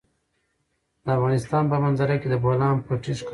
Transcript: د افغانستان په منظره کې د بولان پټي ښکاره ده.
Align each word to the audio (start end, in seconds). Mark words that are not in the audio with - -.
د 1.05 1.07
افغانستان 1.17 1.63
په 1.71 1.77
منظره 1.83 2.15
کې 2.21 2.27
د 2.29 2.35
بولان 2.43 2.75
پټي 2.85 3.13
ښکاره 3.19 3.27
ده. 3.27 3.29